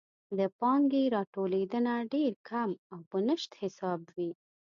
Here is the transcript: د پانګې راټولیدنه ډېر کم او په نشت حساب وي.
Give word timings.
د 0.37 0.39
پانګې 0.59 1.03
راټولیدنه 1.15 1.93
ډېر 2.13 2.33
کم 2.49 2.69
او 2.93 2.99
په 3.09 3.17
نشت 3.27 3.51
حساب 3.61 3.99
وي. 4.15 4.31